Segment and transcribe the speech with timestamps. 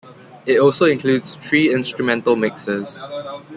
[0.47, 3.03] It also includes three instrumental mixes.